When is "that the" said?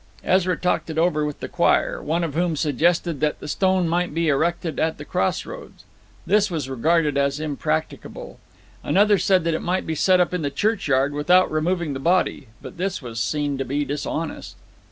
3.19-3.47